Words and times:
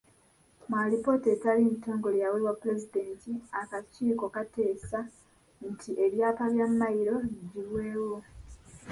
Mu 0.67 0.75
alipoota 0.83 1.27
etali 1.35 1.63
ntongole 1.73 2.17
eyaweebwa 2.19 2.53
Pulezidenti, 2.61 3.31
akakiiko 3.61 4.25
kaateesa 4.35 4.99
nti 5.69 5.89
ebyapa 6.05 6.45
bya 6.53 6.65
Mmayiro 6.71 7.15
biggyibwewo. 7.31 8.17